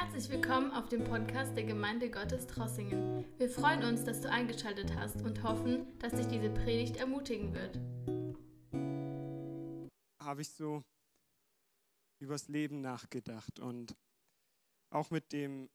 [0.00, 3.24] Herzlich willkommen auf dem Podcast der Gemeinde Gottes Trossingen.
[3.36, 7.80] Wir freuen uns, dass du eingeschaltet hast und hoffen, dass dich diese Predigt ermutigen wird.
[10.22, 10.84] Habe ich so
[12.22, 13.96] übers Leben nachgedacht und
[14.90, 15.68] auch mit dem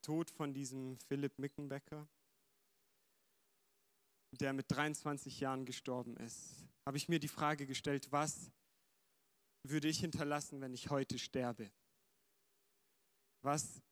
[0.00, 2.06] Tod von diesem Philipp Mickenbecker,
[4.38, 8.52] der mit 23 Jahren gestorben ist, habe ich mir die Frage gestellt, was
[9.66, 11.72] würde ich hinterlassen, wenn ich heute sterbe?
[13.44, 13.82] Was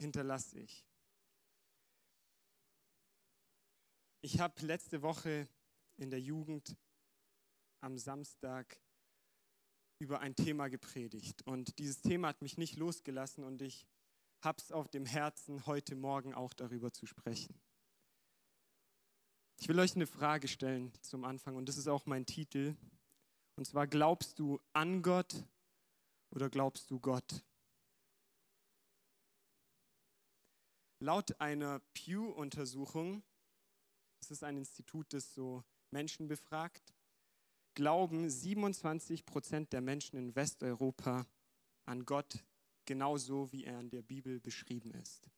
[0.00, 0.82] hinterlasse ich?
[4.22, 5.46] Ich habe letzte Woche
[5.98, 6.74] in der Jugend
[7.82, 8.80] am Samstag
[9.98, 13.86] über ein Thema gepredigt und dieses Thema hat mich nicht losgelassen und ich
[14.42, 17.60] habe es auf dem Herzen, heute Morgen auch darüber zu sprechen.
[19.60, 22.74] Ich will euch eine Frage stellen zum Anfang und das ist auch mein Titel.
[23.56, 25.44] Und zwar, glaubst du an Gott
[26.30, 27.44] oder glaubst du Gott?
[31.04, 33.22] Laut einer Pew-Untersuchung,
[34.20, 36.94] das ist ein Institut, das so Menschen befragt,
[37.74, 41.26] glauben 27 Prozent der Menschen in Westeuropa
[41.84, 42.42] an Gott
[42.86, 45.28] genauso, wie er in der Bibel beschrieben ist.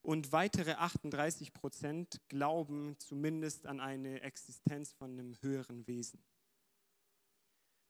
[0.00, 6.24] Und weitere 38 Prozent glauben zumindest an eine Existenz von einem höheren Wesen.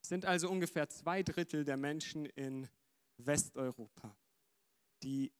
[0.03, 2.69] Es sind also ungefähr zwei Drittel der Menschen in
[3.19, 4.16] Westeuropa,
[5.05, 5.33] die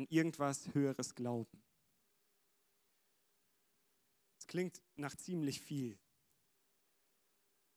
[0.00, 1.62] an irgendwas Höheres glauben.
[4.38, 5.98] Es klingt nach ziemlich viel.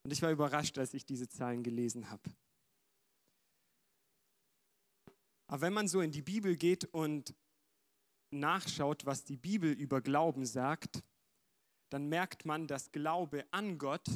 [0.03, 2.33] Und ich war überrascht, als ich diese Zahlen gelesen habe.
[5.47, 7.35] Aber wenn man so in die Bibel geht und
[8.31, 11.03] nachschaut, was die Bibel über Glauben sagt,
[11.89, 14.07] dann merkt man, dass Glaube an Gott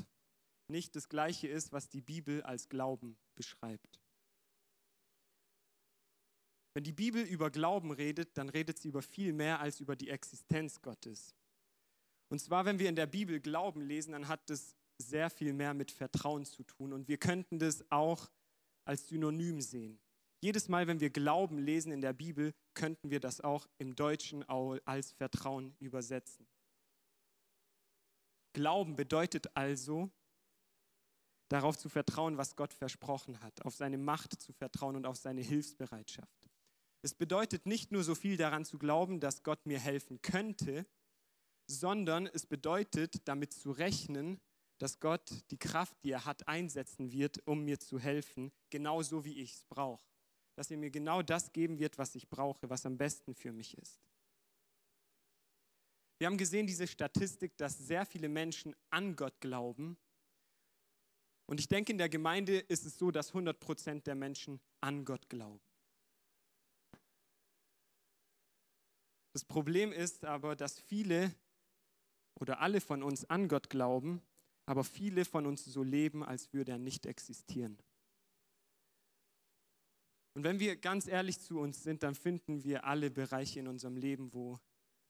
[0.69, 3.99] nicht das gleiche ist, was die Bibel als Glauben beschreibt.
[6.77, 10.11] Wenn die Bibel über Glauben redet, dann redet sie über viel mehr als über die
[10.11, 11.33] Existenz Gottes.
[12.29, 15.73] Und zwar, wenn wir in der Bibel Glauben lesen, dann hat das sehr viel mehr
[15.73, 16.93] mit Vertrauen zu tun.
[16.93, 18.29] Und wir könnten das auch
[18.85, 19.99] als Synonym sehen.
[20.39, 24.47] Jedes Mal, wenn wir Glauben lesen in der Bibel, könnten wir das auch im Deutschen
[24.47, 26.45] als Vertrauen übersetzen.
[28.53, 30.11] Glauben bedeutet also,
[31.49, 35.41] darauf zu vertrauen, was Gott versprochen hat, auf seine Macht zu vertrauen und auf seine
[35.41, 36.46] Hilfsbereitschaft.
[37.01, 40.85] Es bedeutet nicht nur so viel daran zu glauben, dass Gott mir helfen könnte,
[41.67, 44.39] sondern es bedeutet damit zu rechnen,
[44.77, 49.39] dass Gott die Kraft, die er hat, einsetzen wird, um mir zu helfen, genauso wie
[49.41, 50.05] ich es brauche.
[50.55, 53.77] Dass er mir genau das geben wird, was ich brauche, was am besten für mich
[53.77, 53.99] ist.
[56.19, 59.97] Wir haben gesehen, diese Statistik, dass sehr viele Menschen an Gott glauben.
[61.45, 65.05] Und ich denke, in der Gemeinde ist es so, dass 100 Prozent der Menschen an
[65.05, 65.66] Gott glauben.
[69.37, 71.31] Das Problem ist aber, dass viele
[72.39, 74.19] oder alle von uns an Gott glauben,
[74.65, 77.77] aber viele von uns so leben, als würde er nicht existieren.
[80.33, 83.95] Und wenn wir ganz ehrlich zu uns sind, dann finden wir alle Bereiche in unserem
[83.95, 84.57] Leben, wo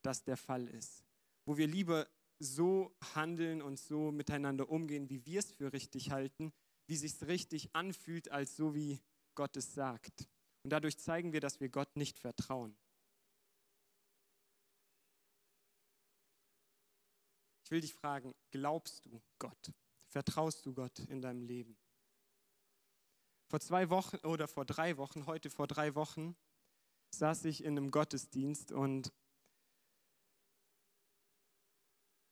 [0.01, 1.05] das der Fall ist.
[1.45, 2.05] Wo wir lieber
[2.37, 6.51] so handeln und so miteinander umgehen, wie wir es für richtig halten,
[6.85, 8.99] wie sich es richtig anfühlt, als so wie
[9.35, 10.27] Gott es sagt.
[10.63, 12.75] Und dadurch zeigen wir, dass wir Gott nicht vertrauen.
[17.67, 19.73] Ich will dich fragen, glaubst du Gott?
[20.07, 21.77] Vertraust du Gott in deinem Leben?
[23.49, 26.37] Vor zwei Wochen oder vor drei Wochen, heute vor drei Wochen,
[27.09, 29.11] saß ich in einem Gottesdienst und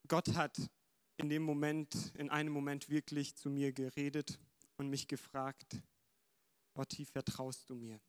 [0.08, 0.58] Gott hat
[1.18, 4.40] in dem Moment, in einem Moment wirklich zu mir geredet
[4.78, 5.82] und mich gefragt,
[6.76, 8.00] Otti, vertraust du mir?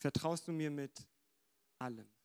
[0.00, 1.06] Vertraust du mir mit
[1.78, 2.15] allem?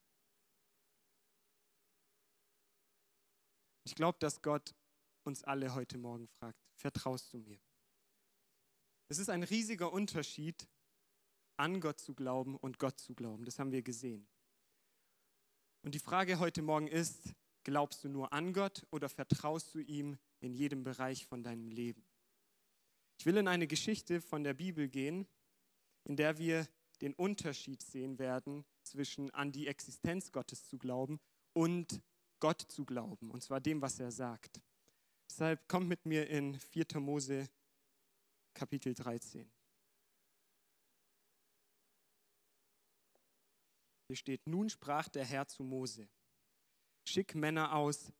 [3.83, 4.75] Ich glaube, dass Gott
[5.23, 7.59] uns alle heute Morgen fragt, vertraust du mir?
[9.07, 10.67] Es ist ein riesiger Unterschied,
[11.57, 13.45] an Gott zu glauben und Gott zu glauben.
[13.45, 14.27] Das haben wir gesehen.
[15.83, 17.33] Und die Frage heute Morgen ist,
[17.63, 22.03] glaubst du nur an Gott oder vertraust du ihm in jedem Bereich von deinem Leben?
[23.19, 25.27] Ich will in eine Geschichte von der Bibel gehen,
[26.05, 26.67] in der wir
[27.01, 31.19] den Unterschied sehen werden zwischen an die Existenz Gottes zu glauben
[31.53, 32.01] und
[32.41, 34.59] Gott zu glauben, und zwar dem, was er sagt.
[35.29, 36.99] Deshalb kommt mit mir in 4.
[36.99, 37.47] Mose
[38.53, 39.49] Kapitel 13.
[44.07, 46.09] Hier steht, nun sprach der Herr zu Mose,
[47.07, 48.11] schick Männer aus,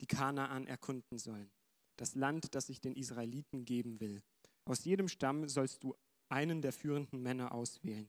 [0.00, 1.50] die Kanaan erkunden sollen,
[1.96, 4.22] das Land, das ich den Israeliten geben will.
[4.64, 5.96] Aus jedem Stamm sollst du
[6.28, 8.08] einen der führenden Männer auswählen.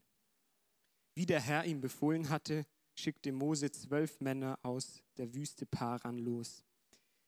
[1.16, 6.64] Wie der Herr ihm befohlen hatte, schickte Mose zwölf Männer aus der Wüste Paran los.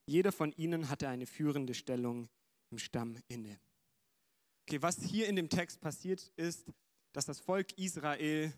[0.06, 2.30] Jeder von ihnen hatte eine führende Stellung
[2.72, 3.60] im Stamm inne.
[4.68, 6.72] Okay, was hier in dem Text passiert ist,
[7.14, 8.54] dass das Volk Israel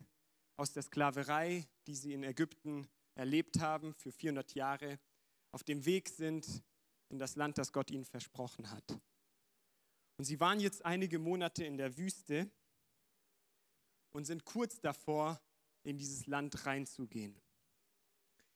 [0.58, 5.00] aus der Sklaverei, die sie in Ägypten erlebt haben für 400 Jahre,
[5.52, 6.64] auf dem Weg sind
[7.10, 9.00] in das Land, das Gott ihnen versprochen hat.
[10.18, 12.50] Und sie waren jetzt einige Monate in der Wüste
[14.14, 15.42] und sind kurz davor,
[15.86, 17.40] in dieses Land reinzugehen.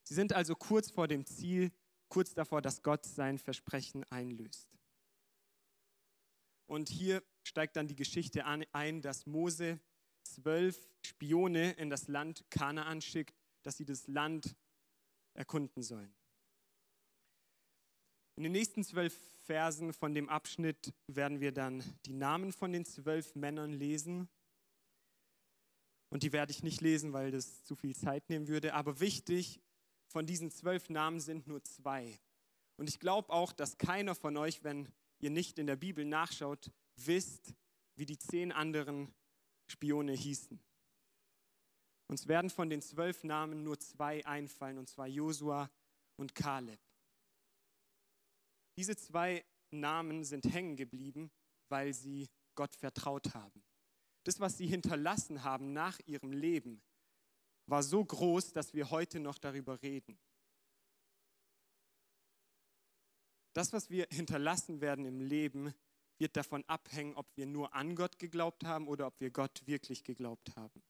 [0.04, 1.72] Sie sind also kurz vor dem Ziel,
[2.08, 4.68] kurz davor, dass Gott sein Versprechen einlöst.
[6.66, 9.80] Und hier steigt dann die Geschichte ein, dass Mose
[10.24, 14.56] zwölf Spione in das Land Kanaan schickt, dass sie das Land
[15.34, 16.14] erkunden sollen.
[18.36, 22.86] In den nächsten zwölf Versen von dem Abschnitt werden wir dann die Namen von den
[22.86, 24.30] zwölf Männern lesen.
[26.10, 28.74] Und die werde ich nicht lesen, weil das zu viel Zeit nehmen würde.
[28.74, 29.62] Aber wichtig,
[30.08, 32.20] von diesen zwölf Namen sind nur zwei.
[32.78, 34.90] Und ich glaube auch, dass keiner von euch, wenn
[35.20, 37.54] ihr nicht in der Bibel nachschaut, wisst,
[37.96, 39.14] wie die zehn anderen
[39.68, 40.60] Spione hießen.
[42.08, 45.70] Uns werden von den zwölf Namen nur zwei einfallen, und zwar Josua
[46.16, 46.80] und Kaleb.
[48.78, 51.30] Diese zwei Namen sind hängen geblieben,
[51.68, 53.62] weil sie Gott vertraut haben.
[54.24, 56.82] Das, was sie hinterlassen haben nach ihrem Leben,
[57.66, 60.20] war so groß, dass wir heute noch darüber reden.
[63.54, 65.74] Das, was wir hinterlassen werden im Leben,
[66.18, 70.04] wird davon abhängen, ob wir nur an Gott geglaubt haben oder ob wir Gott wirklich
[70.04, 70.84] geglaubt haben.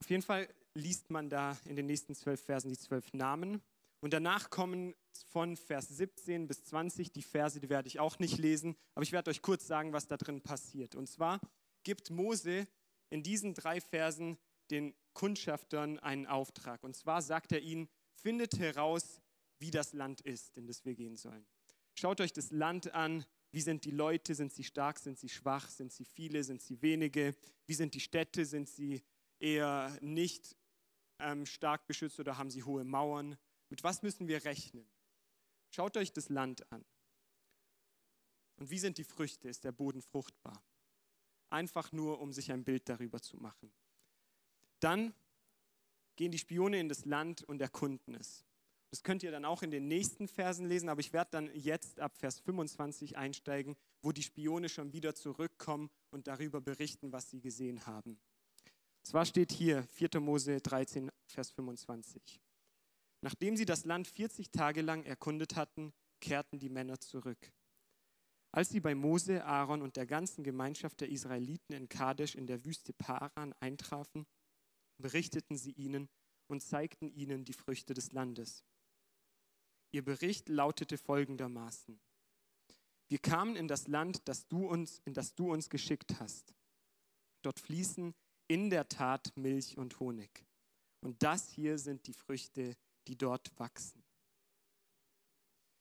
[0.00, 3.62] Auf jeden Fall liest man da in den nächsten zwölf Versen die zwölf Namen.
[4.04, 4.94] Und danach kommen
[5.30, 9.12] von Vers 17 bis 20 die Verse, die werde ich auch nicht lesen, aber ich
[9.12, 10.94] werde euch kurz sagen, was da drin passiert.
[10.94, 11.40] Und zwar
[11.84, 12.68] gibt Mose
[13.08, 14.36] in diesen drei Versen
[14.70, 16.84] den Kundschaftern einen Auftrag.
[16.84, 19.22] Und zwar sagt er ihnen, findet heraus,
[19.58, 21.46] wie das Land ist, in das wir gehen sollen.
[21.94, 23.24] Schaut euch das Land an.
[23.52, 24.34] Wie sind die Leute?
[24.34, 24.98] Sind sie stark?
[24.98, 25.70] Sind sie schwach?
[25.70, 26.44] Sind sie viele?
[26.44, 27.34] Sind sie wenige?
[27.64, 28.44] Wie sind die Städte?
[28.44, 29.02] Sind sie
[29.38, 30.54] eher nicht
[31.20, 33.38] ähm, stark beschützt oder haben sie hohe Mauern?
[33.74, 34.88] Mit was müssen wir rechnen?
[35.70, 36.84] Schaut euch das Land an.
[38.54, 39.48] Und wie sind die Früchte?
[39.48, 40.62] Ist der Boden fruchtbar?
[41.50, 43.72] Einfach nur, um sich ein Bild darüber zu machen.
[44.78, 45.12] Dann
[46.14, 48.44] gehen die Spione in das Land und erkunden es.
[48.90, 51.98] Das könnt ihr dann auch in den nächsten Versen lesen, aber ich werde dann jetzt
[51.98, 57.40] ab Vers 25 einsteigen, wo die Spione schon wieder zurückkommen und darüber berichten, was sie
[57.40, 58.20] gesehen haben.
[59.02, 60.20] Zwar steht hier 4.
[60.20, 62.40] Mose 13, Vers 25.
[63.24, 67.54] Nachdem sie das Land 40 Tage lang erkundet hatten, kehrten die Männer zurück.
[68.52, 72.66] Als sie bei Mose, Aaron und der ganzen Gemeinschaft der Israeliten in Kadesh in der
[72.66, 74.26] Wüste Paran eintrafen,
[74.98, 76.10] berichteten sie ihnen
[76.48, 78.62] und zeigten ihnen die Früchte des Landes.
[79.90, 81.98] Ihr Bericht lautete folgendermaßen.
[83.08, 86.54] Wir kamen in das Land, das du uns, in das du uns geschickt hast.
[87.40, 88.14] Dort fließen
[88.48, 90.44] in der Tat Milch und Honig.
[91.00, 94.02] Und das hier sind die Früchte, die dort wachsen.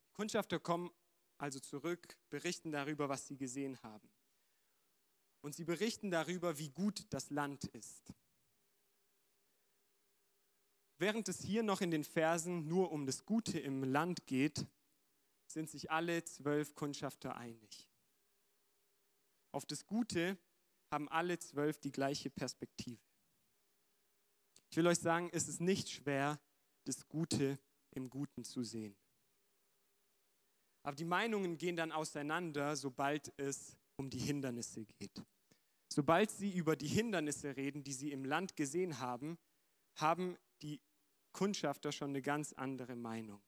[0.07, 0.91] Die Kundschafter kommen
[1.37, 4.09] also zurück, berichten darüber, was sie gesehen haben.
[5.41, 8.13] Und sie berichten darüber, wie gut das Land ist.
[10.97, 14.65] Während es hier noch in den Versen nur um das Gute im Land geht,
[15.47, 17.89] sind sich alle zwölf Kundschafter einig.
[19.51, 20.37] Auf das Gute
[20.91, 23.01] haben alle zwölf die gleiche Perspektive.
[24.69, 26.39] Ich will euch sagen, es ist nicht schwer,
[26.85, 27.59] das Gute
[27.91, 28.95] im Guten zu sehen.
[30.83, 35.23] Aber die Meinungen gehen dann auseinander, sobald es um die Hindernisse geht.
[35.91, 39.37] Sobald sie über die Hindernisse reden, die sie im Land gesehen haben,
[39.95, 40.81] haben die
[41.31, 43.41] Kundschafter schon eine ganz andere Meinung.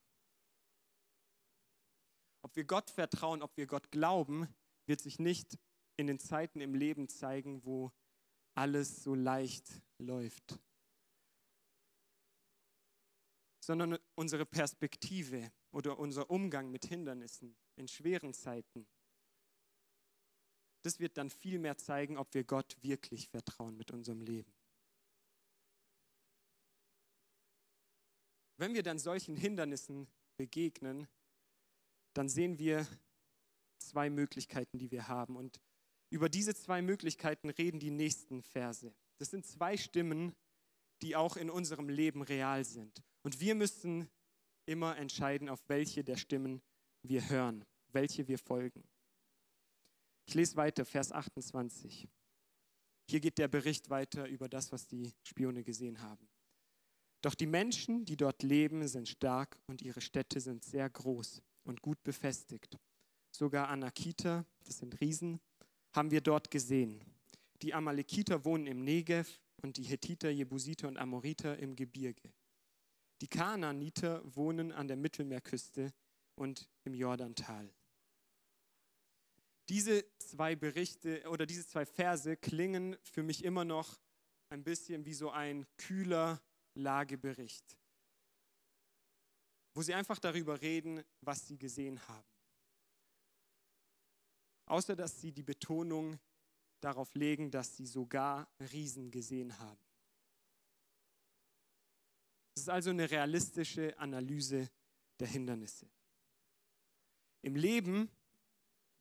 [2.43, 4.47] Ob wir Gott vertrauen, ob wir Gott glauben,
[4.85, 5.57] wird sich nicht
[5.97, 7.91] in den Zeiten im Leben zeigen, wo
[8.53, 10.59] alles so leicht läuft,
[13.65, 18.87] sondern unsere Perspektive oder unser Umgang mit Hindernissen in schweren Zeiten.
[20.83, 24.53] Das wird dann viel mehr zeigen, ob wir Gott wirklich vertrauen mit unserem Leben.
[28.57, 30.07] Wenn wir dann solchen Hindernissen
[30.37, 31.07] begegnen,
[32.13, 32.87] dann sehen wir
[33.79, 35.35] zwei Möglichkeiten, die wir haben.
[35.35, 35.59] Und
[36.11, 38.93] über diese zwei Möglichkeiten reden die nächsten Verse.
[39.17, 40.35] Das sind zwei Stimmen,
[41.01, 43.03] die auch in unserem Leben real sind.
[43.25, 44.07] Und wir müssen
[44.67, 46.61] immer entscheiden, auf welche der Stimmen
[47.01, 48.83] wir hören, welche wir folgen.
[50.27, 52.07] Ich lese weiter, Vers 28.
[53.09, 56.29] Hier geht der Bericht weiter über das, was die Spione gesehen haben.
[57.23, 61.81] Doch die Menschen, die dort leben, sind stark und ihre Städte sind sehr groß und
[61.81, 62.77] gut befestigt.
[63.35, 65.39] Sogar Anakiter, das sind Riesen,
[65.95, 67.03] haben wir dort gesehen.
[67.63, 72.31] Die Amalekiter wohnen im Negev und die Hethiter, Jebusiter und Amoriter im Gebirge.
[73.21, 75.93] Die Kanaaniter wohnen an der Mittelmeerküste
[76.35, 77.73] und im Jordantal.
[79.69, 83.99] Diese zwei Berichte oder diese zwei Verse klingen für mich immer noch
[84.49, 86.41] ein bisschen wie so ein kühler
[86.75, 87.77] Lagebericht,
[89.73, 92.27] wo sie einfach darüber reden, was sie gesehen haben.
[94.67, 96.19] Außer dass sie die Betonung
[96.81, 99.84] darauf legen, dass sie sogar Riesen gesehen haben.
[102.55, 104.69] Es ist also eine realistische Analyse
[105.19, 105.87] der Hindernisse.
[107.41, 108.09] Im Leben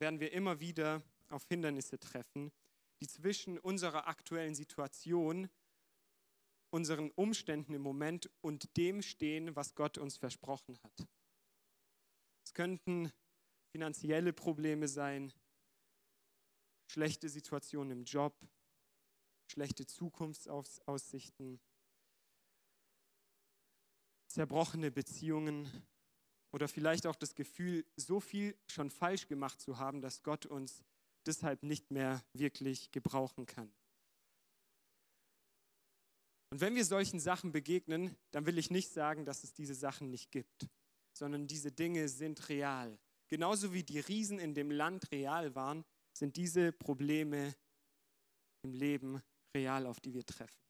[0.01, 2.51] werden wir immer wieder auf Hindernisse treffen,
[3.01, 5.49] die zwischen unserer aktuellen Situation,
[6.71, 11.07] unseren Umständen im Moment und dem stehen, was Gott uns versprochen hat.
[12.45, 13.13] Es könnten
[13.71, 15.33] finanzielle Probleme sein,
[16.91, 18.37] schlechte Situationen im Job,
[19.47, 21.61] schlechte Zukunftsaussichten,
[24.35, 25.71] zerbrochene Beziehungen
[26.53, 30.83] oder vielleicht auch das Gefühl, so viel schon falsch gemacht zu haben, dass Gott uns
[31.25, 33.73] deshalb nicht mehr wirklich gebrauchen kann.
[36.51, 40.11] Und wenn wir solchen Sachen begegnen, dann will ich nicht sagen, dass es diese Sachen
[40.11, 40.69] nicht gibt,
[41.17, 42.99] sondern diese Dinge sind real.
[43.29, 47.55] Genauso wie die Riesen in dem Land real waren, sind diese Probleme
[48.63, 49.23] im Leben
[49.57, 50.64] real, auf die wir treffen.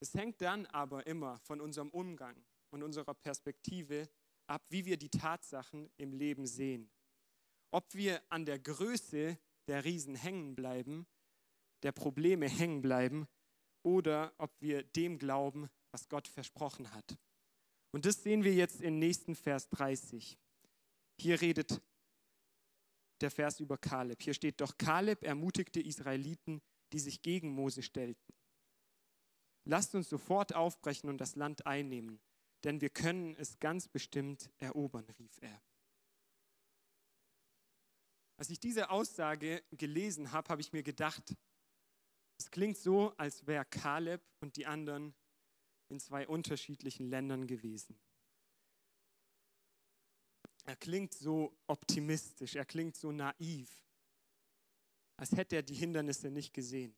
[0.00, 2.36] Es hängt dann aber immer von unserem Umgang
[2.70, 4.08] und unserer Perspektive
[4.46, 6.90] ab, wie wir die Tatsachen im Leben sehen.
[7.70, 11.06] Ob wir an der Größe der Riesen hängen bleiben,
[11.82, 13.26] der Probleme hängen bleiben
[13.82, 17.18] oder ob wir dem glauben, was Gott versprochen hat.
[17.92, 20.38] Und das sehen wir jetzt im nächsten Vers 30.
[21.20, 21.80] Hier redet
[23.20, 24.22] der Vers über Kaleb.
[24.22, 26.60] Hier steht doch, Kaleb ermutigte Israeliten,
[26.92, 28.37] die sich gegen Mose stellten.
[29.70, 32.22] Lasst uns sofort aufbrechen und das Land einnehmen,
[32.64, 35.62] denn wir können es ganz bestimmt erobern, rief er.
[38.38, 41.36] Als ich diese Aussage gelesen habe, habe ich mir gedacht,
[42.38, 45.14] es klingt so, als wäre Kaleb und die anderen
[45.90, 48.00] in zwei unterschiedlichen Ländern gewesen.
[50.64, 53.84] Er klingt so optimistisch, er klingt so naiv,
[55.18, 56.96] als hätte er die Hindernisse nicht gesehen.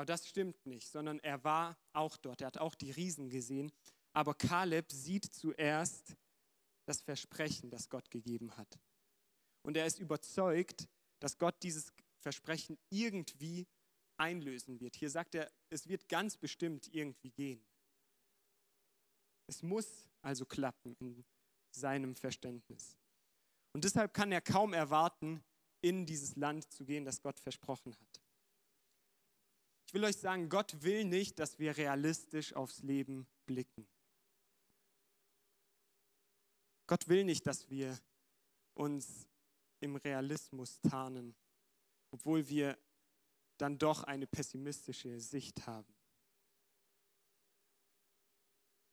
[0.00, 3.70] Aber das stimmt nicht, sondern er war auch dort, er hat auch die Riesen gesehen.
[4.14, 6.16] Aber Kaleb sieht zuerst
[6.86, 8.80] das Versprechen, das Gott gegeben hat.
[9.62, 10.88] Und er ist überzeugt,
[11.18, 13.68] dass Gott dieses Versprechen irgendwie
[14.16, 14.96] einlösen wird.
[14.96, 17.62] Hier sagt er, es wird ganz bestimmt irgendwie gehen.
[19.48, 21.26] Es muss also klappen in
[21.72, 22.96] seinem Verständnis.
[23.74, 25.44] Und deshalb kann er kaum erwarten,
[25.82, 28.29] in dieses Land zu gehen, das Gott versprochen hat.
[29.90, 33.88] Ich will euch sagen, Gott will nicht, dass wir realistisch aufs Leben blicken.
[36.86, 37.98] Gott will nicht, dass wir
[38.74, 39.26] uns
[39.80, 41.34] im Realismus tarnen,
[42.12, 42.78] obwohl wir
[43.58, 45.92] dann doch eine pessimistische Sicht haben.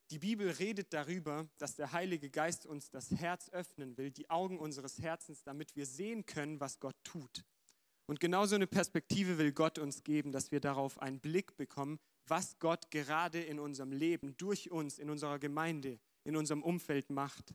[0.09, 4.57] Die Bibel redet darüber, dass der Heilige Geist uns das Herz öffnen will, die Augen
[4.57, 7.45] unseres Herzens, damit wir sehen können, was Gott tut.
[8.07, 12.57] Und genauso eine Perspektive will Gott uns geben, dass wir darauf einen Blick bekommen, was
[12.59, 17.53] Gott gerade in unserem Leben, durch uns, in unserer Gemeinde, in unserem Umfeld macht.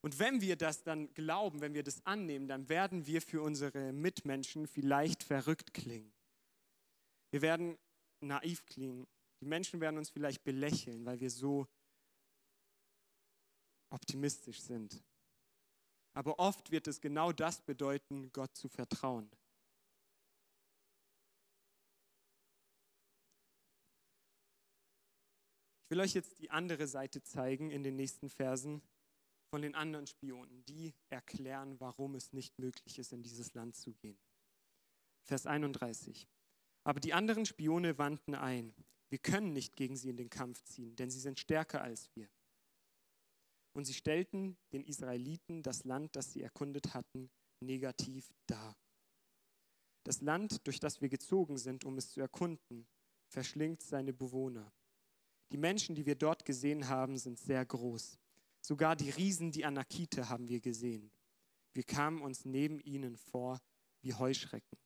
[0.00, 3.92] Und wenn wir das dann glauben, wenn wir das annehmen, dann werden wir für unsere
[3.92, 6.14] Mitmenschen vielleicht verrückt klingen.
[7.30, 7.76] Wir werden
[8.20, 9.06] naiv klingen.
[9.40, 11.66] Die Menschen werden uns vielleicht belächeln, weil wir so
[13.90, 15.02] optimistisch sind.
[16.18, 19.30] Aber oft wird es genau das bedeuten, Gott zu vertrauen.
[25.84, 28.82] Ich will euch jetzt die andere Seite zeigen in den nächsten Versen
[29.52, 33.94] von den anderen Spionen, die erklären, warum es nicht möglich ist, in dieses Land zu
[33.94, 34.18] gehen.
[35.22, 36.26] Vers 31.
[36.82, 38.74] Aber die anderen Spione wandten ein.
[39.08, 42.28] Wir können nicht gegen sie in den Kampf ziehen, denn sie sind stärker als wir.
[43.78, 47.30] Und sie stellten den Israeliten das Land, das sie erkundet hatten,
[47.60, 48.76] negativ dar.
[50.02, 52.88] Das Land, durch das wir gezogen sind, um es zu erkunden,
[53.28, 54.72] verschlingt seine Bewohner.
[55.52, 58.18] Die Menschen, die wir dort gesehen haben, sind sehr groß.
[58.60, 61.12] Sogar die Riesen, die Anakite, haben wir gesehen.
[61.72, 63.60] Wir kamen uns neben ihnen vor
[64.02, 64.76] wie Heuschrecken.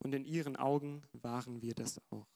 [0.00, 2.35] Und in ihren Augen waren wir das auch.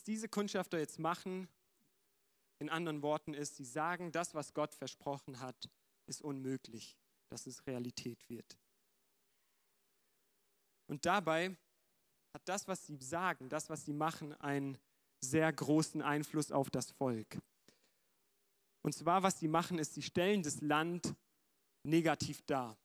[0.00, 1.46] Was diese Kundschafter jetzt machen,
[2.58, 5.68] in anderen Worten ist, sie sagen, das, was Gott versprochen hat,
[6.06, 6.96] ist unmöglich,
[7.28, 8.56] dass es Realität wird.
[10.86, 11.54] Und dabei
[12.32, 14.78] hat das, was sie sagen, das, was sie machen, einen
[15.22, 17.38] sehr großen Einfluss auf das Volk.
[18.80, 21.14] Und zwar, was sie machen, ist, sie stellen das Land
[21.86, 22.78] negativ dar.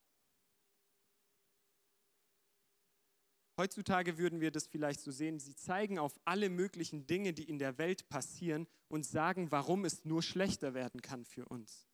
[3.57, 7.57] Heutzutage würden wir das vielleicht so sehen, sie zeigen auf alle möglichen Dinge, die in
[7.57, 11.87] der Welt passieren und sagen, warum es nur schlechter werden kann für uns.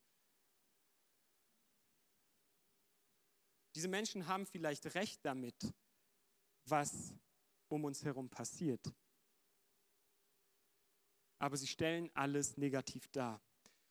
[3.76, 5.56] Diese Menschen haben vielleicht recht damit,
[6.66, 7.14] was
[7.70, 8.92] um uns herum passiert.
[11.40, 13.42] Aber sie stellen alles negativ dar.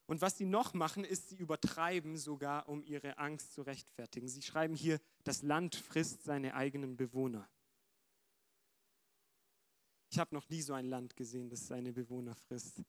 [0.07, 4.29] Und was sie noch machen, ist, sie übertreiben sogar, um ihre Angst zu rechtfertigen.
[4.29, 7.49] Sie schreiben hier, das Land frisst seine eigenen Bewohner.
[10.11, 12.83] Ich habe noch nie so ein Land gesehen, das seine Bewohner frisst.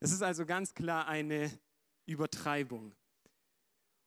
[0.00, 1.50] Es ist also ganz klar eine
[2.06, 2.94] Übertreibung.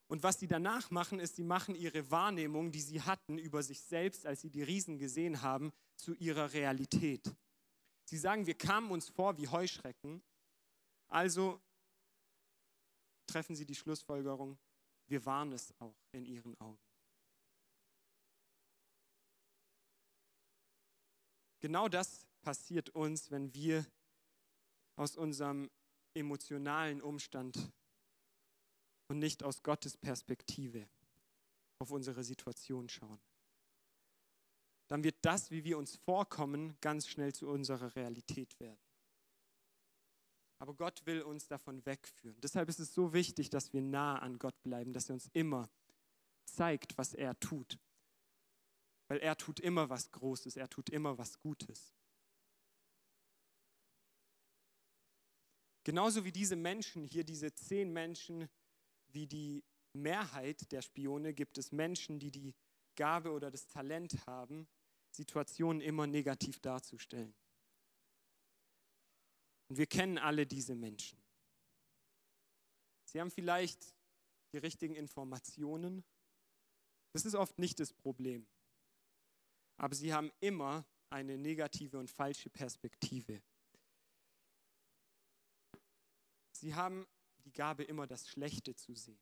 [0.07, 3.81] Und was sie danach machen, ist, sie machen ihre Wahrnehmung, die sie hatten über sich
[3.81, 7.36] selbst, als sie die Riesen gesehen haben, zu ihrer Realität.
[8.03, 10.22] Sie sagen, wir kamen uns vor wie Heuschrecken,
[11.07, 11.62] also
[13.27, 14.57] treffen sie die Schlussfolgerung,
[15.07, 16.81] wir waren es auch in ihren Augen.
[21.60, 23.84] Genau das passiert uns, wenn wir
[24.98, 25.72] aus unserem
[26.14, 27.72] emotionalen Umstand
[29.08, 30.88] und nicht aus Gottes Perspektive
[31.80, 33.20] auf unsere Situation schauen.
[34.88, 38.80] Dann wird das, wie wir uns vorkommen, ganz schnell zu unserer Realität werden.
[40.60, 42.39] Aber Gott will uns davon wegführen.
[42.41, 45.67] Deshalb ist es so wichtig, dass wir nah an Gott bleiben, dass er uns immer
[46.46, 47.80] zeigt, was er tut.
[49.08, 51.96] Weil er tut immer was Großes, er tut immer was Gutes.
[55.86, 58.50] Genauso wie diese Menschen hier, diese zehn Menschen,
[59.10, 62.56] wie die Mehrheit der Spione, gibt es Menschen, die die
[62.95, 64.67] Gabe oder das Talent haben,
[65.12, 67.36] Situationen immer negativ darzustellen.
[69.69, 71.21] Und wir kennen alle diese Menschen.
[73.06, 73.95] Sie haben vielleicht
[74.54, 76.04] die richtigen Informationen.
[77.13, 78.48] Das ist oft nicht das Problem.
[79.78, 83.43] Aber sie haben immer eine negative und falsche Perspektive.
[86.65, 87.06] Sie haben
[87.43, 89.21] die Gabe, immer das Schlechte zu sehen.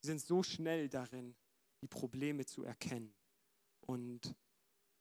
[0.00, 1.36] Sie sind so schnell darin,
[1.80, 3.14] die Probleme zu erkennen
[3.82, 4.34] und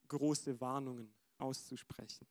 [0.09, 2.27] große Warnungen auszusprechen.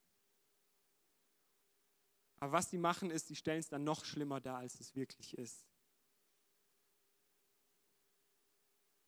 [2.39, 5.37] Aber was sie machen, ist, sie stellen es dann noch schlimmer dar, als es wirklich
[5.37, 5.67] ist.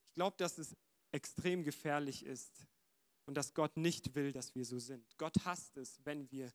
[0.09, 0.77] Ich glaube, dass es
[1.13, 2.67] extrem gefährlich ist
[3.27, 5.17] und dass Gott nicht will, dass wir so sind.
[5.19, 6.53] Gott hasst es, wenn wir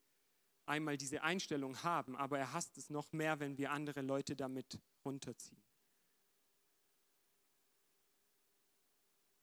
[0.66, 4.80] einmal diese Einstellung haben, aber er hasst es noch mehr, wenn wir andere Leute damit
[5.06, 5.64] runterziehen.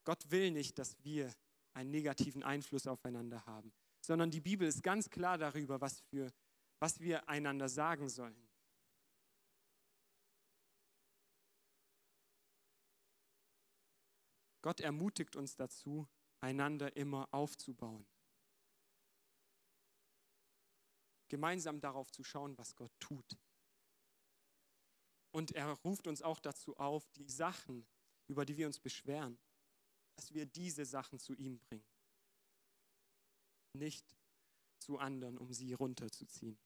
[0.03, 1.31] Gott will nicht, dass wir
[1.73, 6.31] einen negativen Einfluss aufeinander haben, sondern die Bibel ist ganz klar darüber, was für
[6.81, 8.49] was wir einander sagen sollen.
[14.63, 16.07] Gott ermutigt uns dazu,
[16.39, 18.05] einander immer aufzubauen.
[21.31, 23.37] Gemeinsam darauf zu schauen, was Gott tut.
[25.31, 27.87] Und er ruft uns auch dazu auf, die Sachen,
[28.27, 29.39] über die wir uns beschweren,
[30.17, 31.87] dass wir diese Sachen zu ihm bringen.
[33.77, 34.17] Nicht
[34.79, 36.59] zu anderen, um sie runterzuziehen.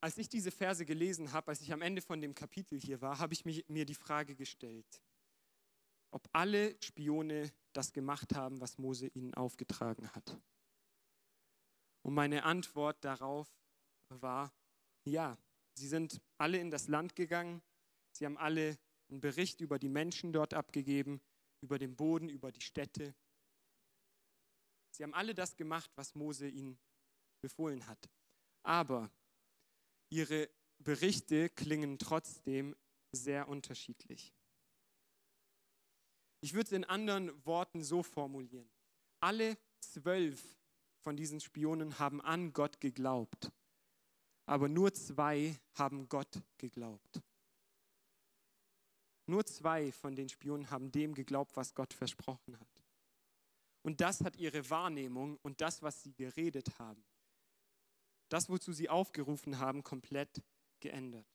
[0.00, 3.18] als ich diese Verse gelesen habe, als ich am Ende von dem Kapitel hier war,
[3.18, 5.02] habe ich mir die Frage gestellt,
[6.10, 10.38] ob alle Spione das gemacht haben, was Mose ihnen aufgetragen hat.
[12.02, 13.48] Und meine Antwort darauf
[14.08, 14.52] war,
[15.04, 15.36] ja,
[15.74, 17.62] sie sind alle in das Land gegangen,
[18.12, 21.20] sie haben alle einen Bericht über die Menschen dort abgegeben,
[21.60, 23.14] über den Boden, über die Städte.
[24.90, 26.78] Sie haben alle das gemacht, was Mose ihnen
[27.42, 28.08] befohlen hat.
[28.62, 29.10] Aber
[30.10, 32.74] ihre Berichte klingen trotzdem
[33.12, 34.34] sehr unterschiedlich.
[36.40, 38.68] Ich würde es in anderen Worten so formulieren.
[39.20, 40.56] Alle zwölf
[41.00, 43.50] von diesen Spionen haben an Gott geglaubt,
[44.44, 47.22] aber nur zwei haben Gott geglaubt.
[49.26, 52.82] Nur zwei von den Spionen haben dem geglaubt, was Gott versprochen hat.
[53.82, 57.04] Und das hat ihre Wahrnehmung und das, was sie geredet haben,
[58.28, 60.42] das, wozu sie aufgerufen haben, komplett
[60.80, 61.26] geändert.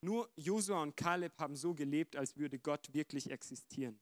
[0.00, 3.98] Nur Josua und Kaleb haben so gelebt, als würde Gott wirklich existieren.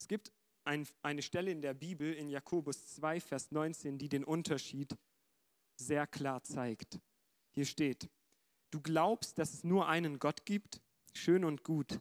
[0.00, 0.32] Es gibt
[0.64, 4.96] ein, eine Stelle in der Bibel, in Jakobus 2, Vers 19, die den Unterschied
[5.76, 6.98] sehr klar zeigt.
[7.52, 8.08] Hier steht,
[8.70, 10.80] du glaubst, dass es nur einen Gott gibt,
[11.14, 12.00] schön und gut,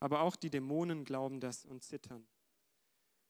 [0.00, 2.26] aber auch die Dämonen glauben das und zittern.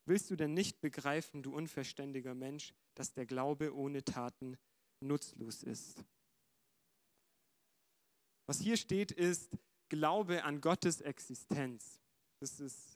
[0.06, 4.56] Willst du denn nicht begreifen, du unverständiger Mensch, dass der Glaube ohne Taten
[5.00, 6.04] nutzlos ist?
[8.46, 9.50] Was hier steht, ist
[9.88, 12.00] Glaube an Gottes Existenz.
[12.38, 12.95] Das ist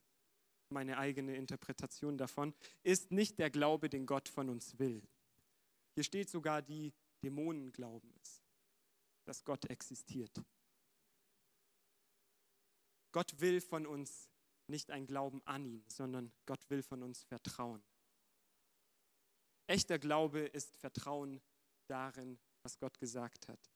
[0.71, 5.03] meine eigene Interpretation davon, ist nicht der Glaube, den Gott von uns will.
[5.95, 8.43] Hier steht sogar, die Dämonen glauben es,
[9.25, 10.43] dass Gott existiert.
[13.13, 14.31] Gott will von uns
[14.69, 17.83] nicht ein Glauben an ihn, sondern Gott will von uns Vertrauen.
[19.67, 21.41] Echter Glaube ist Vertrauen
[21.89, 23.71] darin, was Gott gesagt hat.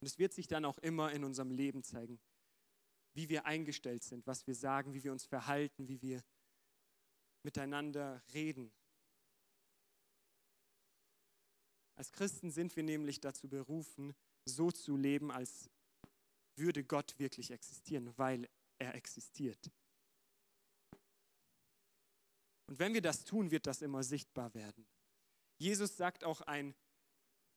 [0.00, 2.18] Und es wird sich dann auch immer in unserem Leben zeigen,
[3.14, 6.22] wie wir eingestellt sind, was wir sagen, wie wir uns verhalten, wie wir
[7.42, 8.72] miteinander reden.
[11.96, 15.70] Als Christen sind wir nämlich dazu berufen, so zu leben, als
[16.56, 19.70] würde Gott wirklich existieren, weil er existiert.
[22.66, 24.86] Und wenn wir das tun, wird das immer sichtbar werden.
[25.58, 26.74] Jesus sagt auch ein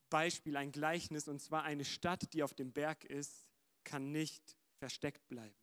[0.09, 3.47] Beispiel, ein Gleichnis, und zwar eine Stadt, die auf dem Berg ist,
[3.83, 5.55] kann nicht versteckt bleiben,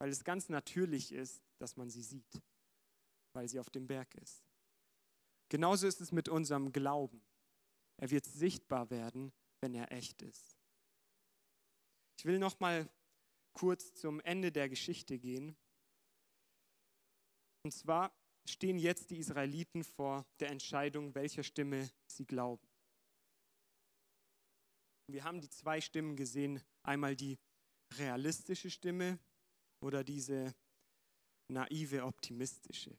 [0.00, 2.42] weil es ganz natürlich ist, dass man sie sieht,
[3.34, 4.42] weil sie auf dem Berg ist.
[5.48, 7.24] Genauso ist es mit unserem Glauben.
[7.98, 10.58] Er wird sichtbar werden, wenn er echt ist.
[12.18, 12.90] Ich will noch mal
[13.52, 15.56] kurz zum Ende der Geschichte gehen.
[17.62, 18.12] Und zwar
[18.44, 22.66] stehen jetzt die Israeliten vor der Entscheidung, welcher Stimme sie glauben.
[25.06, 27.38] Wir haben die zwei Stimmen gesehen, einmal die
[27.98, 29.18] realistische Stimme
[29.80, 30.54] oder diese
[31.48, 32.96] naive, optimistische.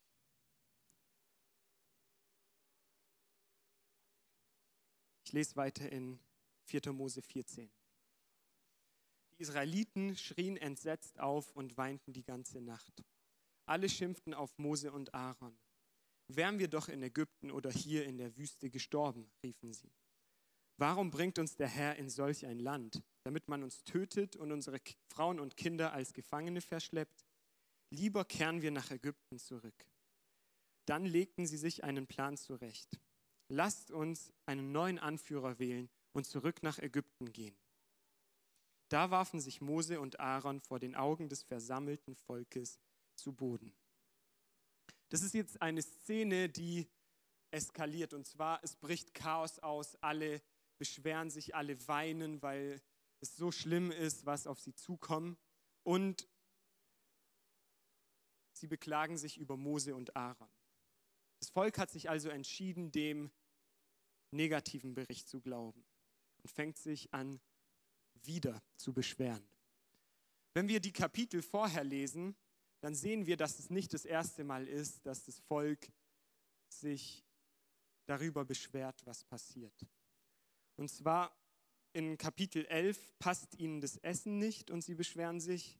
[5.25, 6.19] Ich lese weiter in
[6.65, 6.93] 4.
[6.93, 7.71] Mose 14.
[9.31, 13.03] Die Israeliten schrien entsetzt auf und weinten die ganze Nacht.
[13.65, 15.57] Alle schimpften auf Mose und Aaron.
[16.27, 19.91] Wären wir doch in Ägypten oder hier in der Wüste gestorben, riefen sie.
[20.77, 24.79] Warum bringt uns der Herr in solch ein Land, damit man uns tötet und unsere
[25.07, 27.25] Frauen und Kinder als Gefangene verschleppt?
[27.89, 29.85] Lieber kehren wir nach Ägypten zurück.
[30.85, 32.99] Dann legten sie sich einen Plan zurecht.
[33.49, 37.57] Lasst uns einen neuen Anführer wählen und zurück nach Ägypten gehen.
[38.89, 42.79] Da warfen sich Mose und Aaron vor den Augen des versammelten Volkes
[43.15, 43.75] zu Boden.
[45.09, 46.87] Das ist jetzt eine Szene, die
[47.49, 48.13] eskaliert.
[48.13, 50.43] Und zwar, es bricht Chaos aus, alle
[50.77, 52.81] beschweren sich, alle weinen, weil
[53.25, 55.37] es so schlimm ist, was auf sie zukommt.
[55.83, 56.27] Und
[58.53, 60.49] sie beklagen sich über Mose und Aaron.
[61.39, 63.31] Das Volk hat sich also entschieden, dem
[64.31, 65.85] negativen Bericht zu glauben
[66.41, 67.39] und fängt sich an,
[68.23, 69.47] wieder zu beschweren.
[70.53, 72.35] Wenn wir die Kapitel vorher lesen,
[72.79, 75.91] dann sehen wir, dass es nicht das erste Mal ist, dass das Volk
[76.67, 77.25] sich
[78.05, 79.85] darüber beschwert, was passiert.
[80.77, 81.35] Und zwar
[81.95, 85.79] in Kapitel 11 passt ihnen das Essen nicht und sie beschweren sich.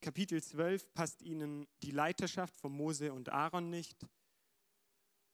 [0.00, 4.06] Kapitel 12 passt ihnen die Leiterschaft von Mose und Aaron nicht.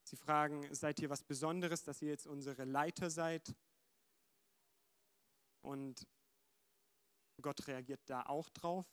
[0.03, 3.55] Sie fragen, seid ihr was Besonderes, dass ihr jetzt unsere Leiter seid?
[5.61, 6.05] Und
[7.41, 8.85] Gott reagiert da auch drauf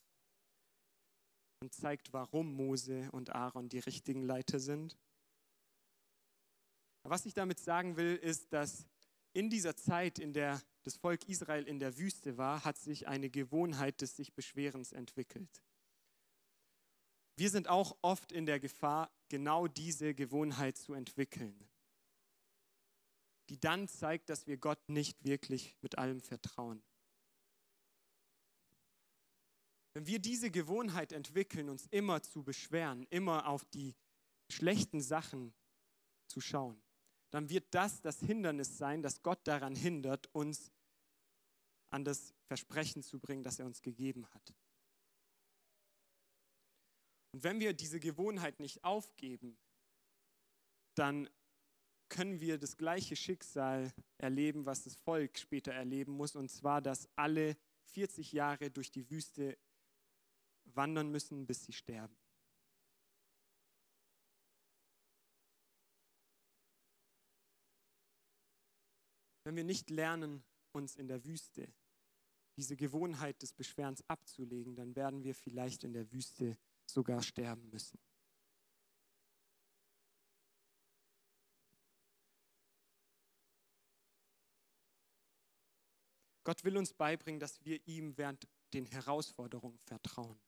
[1.61, 4.97] und zeigt, warum Mose und Aaron die richtigen Leiter sind.
[7.03, 8.87] was ich damit sagen will, ist, dass
[9.33, 13.29] in dieser Zeit, in der das Volk Israel in der Wüste war, hat sich eine
[13.29, 15.65] Gewohnheit des sich Beschwerens entwickelt.
[17.35, 21.69] Wir sind auch oft in der Gefahr, genau diese Gewohnheit zu entwickeln,
[23.49, 26.81] die dann zeigt, dass wir Gott nicht wirklich mit allem vertrauen.
[29.93, 33.97] Wenn wir diese Gewohnheit entwickeln, uns immer zu beschweren, immer auf die
[34.49, 35.53] schlechten Sachen
[36.29, 36.81] zu schauen,
[37.31, 40.71] dann wird das das Hindernis sein, das Gott daran hindert, uns
[41.91, 44.55] an das Versprechen zu bringen, das er uns gegeben hat.
[47.33, 49.59] Und wenn wir diese Gewohnheit nicht aufgeben,
[50.95, 51.29] dann
[52.09, 57.09] können wir das gleiche Schicksal erleben, was das Volk später erleben muss, und zwar, dass
[57.17, 59.59] alle 40 Jahre durch die Wüste
[60.65, 62.17] wandern müssen, bis sie sterben.
[69.47, 71.73] Wenn wir nicht lernen, uns in der Wüste
[72.57, 78.01] diese Gewohnheit des Beschwerens abzulegen, dann werden wir vielleicht in der Wüste sogar sterben müssen.
[86.43, 90.41] Gott will uns beibringen, dass wir ihm während den Herausforderungen vertrauen.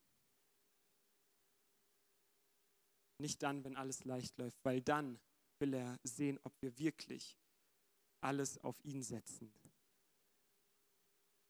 [3.18, 5.20] Nicht dann, wenn alles leicht läuft, weil dann
[5.60, 7.38] will er sehen, ob wir wirklich
[8.20, 9.52] alles auf ihn setzen.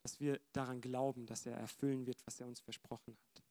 [0.02, 3.42] Dass wir daran glauben, dass er erfüllen wird, was er uns versprochen hat.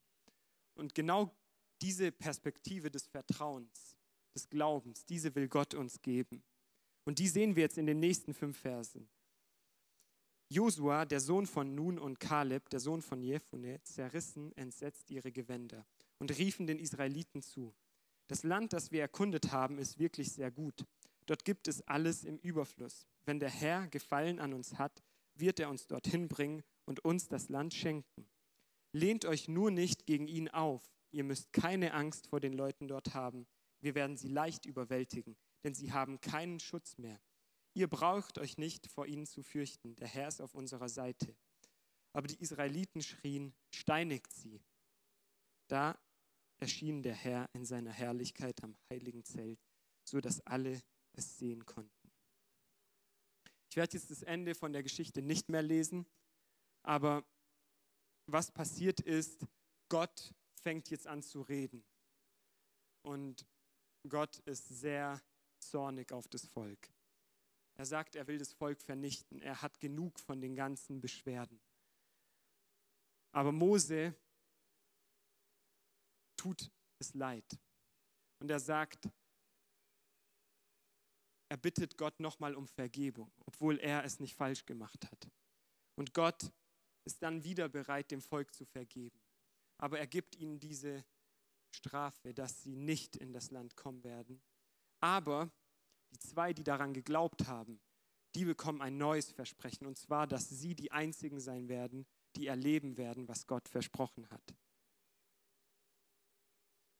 [0.76, 1.36] Und genau
[1.82, 3.96] diese Perspektive des Vertrauens,
[4.34, 6.44] des Glaubens, diese will Gott uns geben.
[7.06, 9.08] Und die sehen wir jetzt in den nächsten fünf Versen.
[10.50, 15.86] Josua, der Sohn von Nun und Kaleb, der Sohn von Jephune, zerrissen entsetzt ihre Gewänder
[16.20, 17.74] und riefen den Israeliten zu.
[18.28, 20.86] Das Land, das wir erkundet haben, ist wirklich sehr gut.
[21.28, 23.06] Dort gibt es alles im Überfluss.
[23.26, 25.04] Wenn der Herr Gefallen an uns hat,
[25.36, 28.28] wird er uns dorthin bringen und uns das Land schenken.
[28.94, 30.84] Lehnt euch nur nicht gegen ihn auf.
[31.12, 33.46] Ihr müsst keine Angst vor den Leuten dort haben.
[33.82, 37.20] Wir werden sie leicht überwältigen, denn sie haben keinen Schutz mehr.
[37.74, 41.36] Ihr braucht euch nicht vor ihnen zu fürchten, der Herr ist auf unserer Seite.
[42.14, 44.64] Aber die Israeliten schrien, steinigt sie.
[45.68, 46.00] Da
[46.60, 49.60] erschien der Herr in seiner Herrlichkeit am heiligen Zelt,
[50.04, 50.82] so dass alle
[51.18, 51.92] es sehen konnten.
[53.70, 56.06] Ich werde jetzt das Ende von der Geschichte nicht mehr lesen,
[56.84, 57.26] aber
[58.28, 59.46] was passiert ist,
[59.90, 61.84] Gott fängt jetzt an zu reden.
[63.04, 63.46] Und
[64.08, 65.22] Gott ist sehr
[65.60, 66.92] zornig auf das Volk.
[67.76, 69.42] Er sagt, er will das Volk vernichten.
[69.42, 71.62] Er hat genug von den ganzen Beschwerden.
[73.32, 74.16] Aber Mose
[76.36, 77.60] tut es leid.
[78.40, 79.10] Und er sagt,
[81.50, 85.30] er bittet Gott nochmal um Vergebung, obwohl er es nicht falsch gemacht hat.
[85.96, 86.52] Und Gott
[87.06, 89.20] ist dann wieder bereit, dem Volk zu vergeben.
[89.78, 91.06] Aber er gibt ihnen diese
[91.72, 94.42] Strafe, dass sie nicht in das Land kommen werden.
[95.00, 95.52] Aber
[96.12, 97.80] die zwei, die daran geglaubt haben,
[98.36, 102.06] die bekommen ein neues Versprechen, und zwar, dass sie die Einzigen sein werden,
[102.36, 104.56] die erleben werden, was Gott versprochen hat.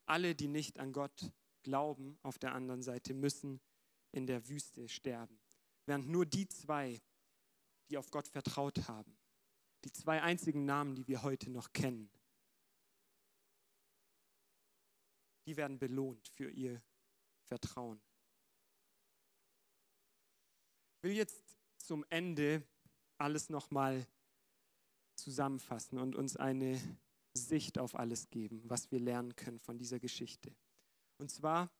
[0.06, 1.32] Alle, die nicht an Gott
[1.62, 3.60] glauben, auf der anderen Seite, müssen
[4.12, 5.38] in der Wüste sterben.
[5.86, 7.00] Während nur die zwei,
[7.90, 9.16] die auf Gott vertraut haben,
[9.84, 12.10] die zwei einzigen Namen, die wir heute noch kennen,
[15.46, 16.82] die werden belohnt für ihr
[17.46, 18.00] Vertrauen.
[20.96, 21.42] Ich will jetzt
[21.78, 22.66] zum Ende
[23.16, 24.06] alles nochmal
[25.14, 26.78] zusammenfassen und uns eine
[27.32, 30.54] Sicht auf alles geben, was wir lernen können von dieser Geschichte.
[31.18, 31.70] Und zwar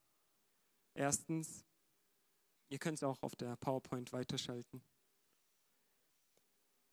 [0.95, 1.65] erstens,
[2.69, 4.83] ihr könnt es auch auf der PowerPoint weiterschalten.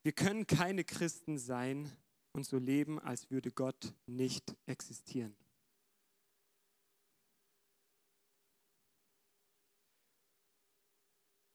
[0.02, 1.90] Wir können keine Christen sein
[2.32, 5.36] und so leben, als würde Gott nicht existieren.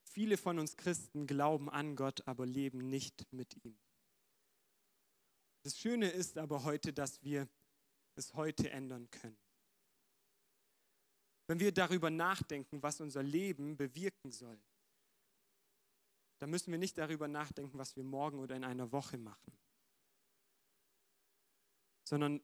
[0.03, 3.77] Viele von uns Christen glauben an Gott, aber leben nicht mit ihm.
[5.63, 7.47] Das Schöne ist aber heute, dass wir
[8.15, 9.37] es heute ändern können.
[11.51, 14.57] Wenn wir darüber nachdenken, was unser Leben bewirken soll,
[16.39, 19.51] dann müssen wir nicht darüber nachdenken, was wir morgen oder in einer Woche machen,
[22.07, 22.41] sondern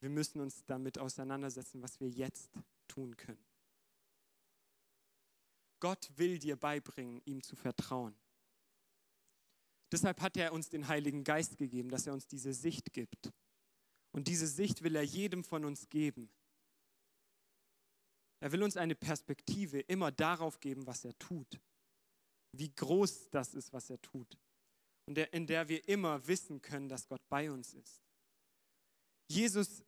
[0.00, 2.50] wir müssen uns damit auseinandersetzen, was wir jetzt
[2.86, 3.44] tun können.
[5.78, 8.18] Gott will dir beibringen, ihm zu vertrauen.
[9.92, 13.30] Deshalb hat er uns den Heiligen Geist gegeben, dass er uns diese Sicht gibt.
[14.10, 16.30] Und diese Sicht will er jedem von uns geben.
[18.40, 21.60] Er will uns eine Perspektive immer darauf geben, was er tut.
[22.52, 24.38] Wie groß das ist, was er tut.
[25.06, 28.02] Und in der wir immer wissen können, dass Gott bei uns ist.
[29.30, 29.82] Jesus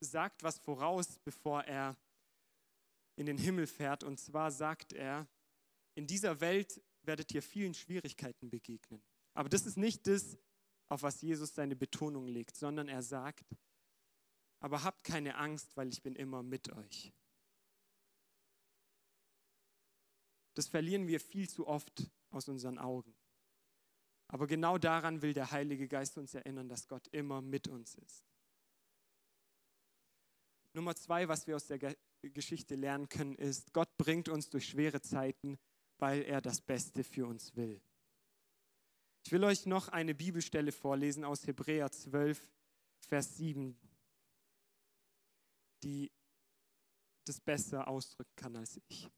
[0.00, 1.96] sagt was voraus, bevor er
[3.16, 4.04] in den Himmel fährt.
[4.04, 5.26] Und zwar sagt er,
[5.94, 9.02] in dieser Welt werdet ihr vielen Schwierigkeiten begegnen.
[9.34, 10.36] Aber das ist nicht das,
[10.88, 13.44] auf was Jesus seine Betonung legt, sondern er sagt,
[14.60, 17.12] aber habt keine Angst, weil ich bin immer mit euch.
[20.56, 23.14] Das verlieren wir viel zu oft aus unseren Augen.
[24.28, 28.24] Aber genau daran will der Heilige Geist uns erinnern, dass Gott immer mit uns ist.
[30.72, 35.02] Nummer zwei, was wir aus der Geschichte lernen können, ist, Gott bringt uns durch schwere
[35.02, 35.58] Zeiten,
[35.98, 37.78] weil er das Beste für uns will.
[39.24, 42.50] Ich will euch noch eine Bibelstelle vorlesen aus Hebräer 12,
[43.00, 43.78] Vers 7.
[45.82, 46.10] die
[47.26, 49.10] das besser ausdrücken kann als ich.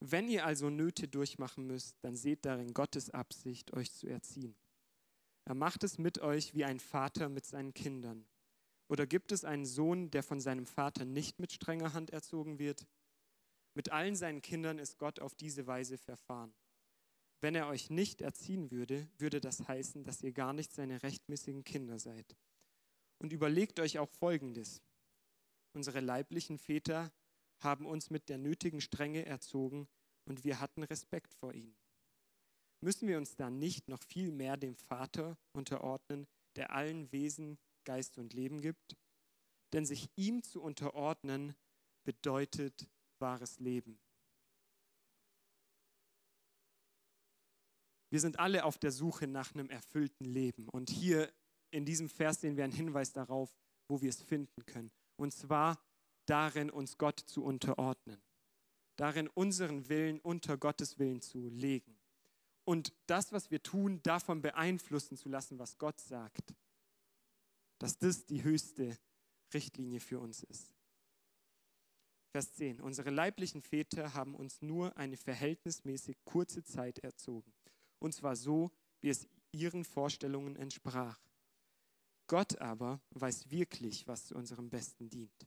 [0.00, 4.56] Wenn ihr also Nöte durchmachen müsst, dann seht darin Gottes Absicht, euch zu erziehen.
[5.44, 8.26] Er macht es mit euch wie ein Vater mit seinen Kindern.
[8.88, 12.86] Oder gibt es einen Sohn, der von seinem Vater nicht mit strenger Hand erzogen wird?
[13.74, 16.54] Mit allen seinen Kindern ist Gott auf diese Weise verfahren.
[17.40, 21.64] Wenn er euch nicht erziehen würde, würde das heißen, dass ihr gar nicht seine rechtmäßigen
[21.64, 22.36] Kinder seid.
[23.18, 24.82] Und überlegt euch auch Folgendes.
[25.74, 27.12] Unsere leiblichen Väter
[27.60, 29.88] haben uns mit der nötigen Strenge erzogen
[30.24, 31.76] und wir hatten Respekt vor ihnen.
[32.80, 38.18] Müssen wir uns dann nicht noch viel mehr dem Vater unterordnen, der allen Wesen Geist
[38.18, 38.96] und Leben gibt?
[39.72, 41.54] Denn sich ihm zu unterordnen
[42.04, 42.88] bedeutet
[43.18, 43.98] wahres Leben.
[48.10, 50.68] Wir sind alle auf der Suche nach einem erfüllten Leben.
[50.68, 51.32] Und hier
[51.70, 53.54] in diesem Vers sehen wir einen Hinweis darauf,
[53.88, 54.90] wo wir es finden können.
[55.16, 55.78] Und zwar
[56.26, 58.20] darin, uns Gott zu unterordnen.
[58.96, 61.98] Darin, unseren Willen unter Gottes Willen zu legen.
[62.64, 66.54] Und das, was wir tun, davon beeinflussen zu lassen, was Gott sagt.
[67.78, 68.98] Dass das die höchste
[69.54, 70.72] Richtlinie für uns ist.
[72.32, 72.80] Vers 10.
[72.80, 77.52] Unsere leiblichen Väter haben uns nur eine verhältnismäßig kurze Zeit erzogen.
[77.98, 81.18] Und zwar so, wie es ihren Vorstellungen entsprach.
[82.26, 85.46] Gott aber weiß wirklich, was zu unserem Besten dient.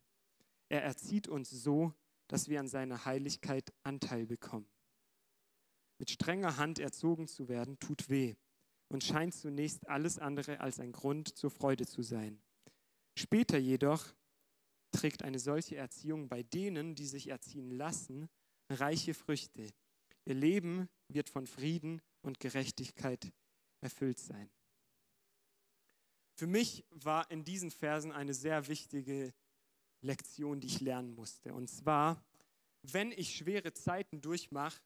[0.69, 1.93] Er erzieht uns so,
[2.27, 4.69] dass wir an seiner Heiligkeit Anteil bekommen.
[5.97, 8.35] Mit strenger Hand erzogen zu werden, tut weh
[8.87, 12.41] und scheint zunächst alles andere als ein Grund zur Freude zu sein.
[13.15, 14.05] Später jedoch
[14.91, 18.29] trägt eine solche Erziehung bei denen, die sich erziehen lassen,
[18.69, 19.73] reiche Früchte.
[20.25, 23.33] Ihr Leben wird von Frieden und Gerechtigkeit
[23.81, 24.49] erfüllt sein.
[26.35, 29.33] Für mich war in diesen Versen eine sehr wichtige
[30.01, 31.53] Lektion, die ich lernen musste.
[31.53, 32.23] Und zwar,
[32.83, 34.81] wenn ich schwere Zeiten durchmache,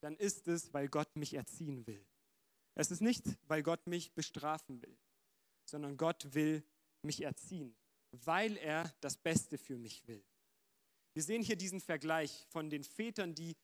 [0.00, 2.04] dann ist es, weil Gott mich erziehen will.
[2.74, 4.96] Es ist nicht, weil Gott mich bestrafen will,
[5.64, 6.62] sondern Gott will
[7.02, 7.74] mich erziehen,
[8.12, 10.24] weil er das Beste für mich will.
[11.14, 13.56] Wir sehen hier diesen Vergleich von den Vätern, die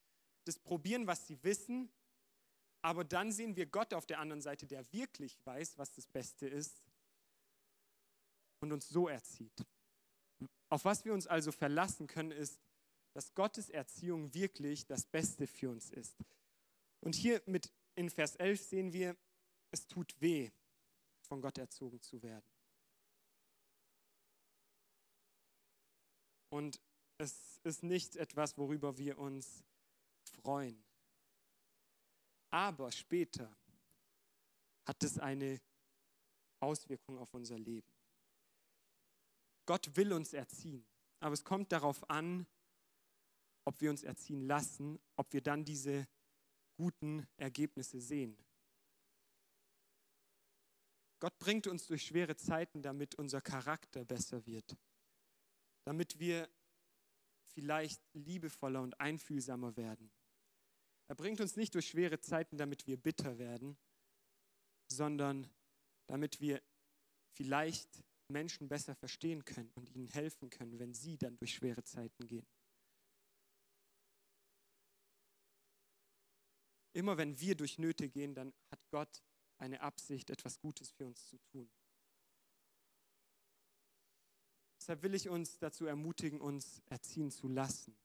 [0.45, 1.91] das probieren, was sie wissen,
[2.83, 6.47] aber dann sehen wir Gott auf der anderen Seite, der wirklich weiß, was das Beste
[6.47, 6.83] ist
[8.61, 9.65] und uns so erzieht.
[10.69, 12.61] Auf was wir uns also verlassen können, ist,
[13.13, 16.17] dass Gottes Erziehung wirklich das Beste für uns ist.
[17.01, 19.17] Und hier mit in Vers 11 sehen wir,
[19.71, 20.51] es tut weh,
[21.23, 22.45] von Gott erzogen zu werden.
[26.51, 26.81] Und
[27.19, 29.65] es ist nicht etwas, worüber wir uns
[30.23, 30.85] freuen.
[32.51, 33.57] Aber später
[34.87, 35.61] hat es eine
[36.61, 37.94] Auswirkung auf unser Leben.
[39.67, 40.87] Gott will uns erziehen,
[41.21, 42.47] aber es kommt darauf an,
[43.65, 46.07] ob wir uns erziehen lassen, ob wir dann diese
[46.77, 48.37] guten Ergebnisse sehen.
[51.21, 54.77] Gott bringt uns durch schwere Zeiten, damit unser Charakter besser wird,
[55.85, 56.51] damit wir
[57.55, 60.11] vielleicht liebevoller und einfühlsamer werden.
[61.09, 63.79] Er bringt uns nicht durch schwere Zeiten, damit wir bitter werden,
[64.89, 65.49] sondern
[66.07, 66.63] damit wir
[67.33, 72.27] vielleicht Menschen besser verstehen können und ihnen helfen können, wenn sie dann durch schwere Zeiten
[72.27, 72.47] gehen.
[76.93, 79.23] Immer wenn wir durch Nöte gehen, dann hat Gott
[79.59, 81.71] eine Absicht, etwas Gutes für uns zu tun.
[84.79, 87.97] Deshalb will ich uns dazu ermutigen, uns erziehen zu lassen.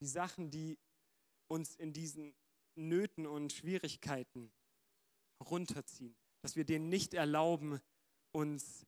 [0.00, 0.78] Die Sachen, die
[1.48, 2.34] uns in diesen
[2.74, 4.52] Nöten und Schwierigkeiten
[5.40, 7.80] runterziehen, dass wir denen nicht erlauben,
[8.30, 8.84] uns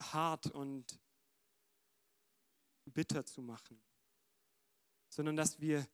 [0.00, 1.00] hart und
[2.84, 3.82] bitter zu machen,
[5.08, 5.84] sondern dass wir